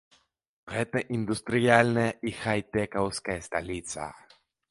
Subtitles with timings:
[0.75, 4.11] Гэта індустрыяльная і хайтэкаўская сталіца.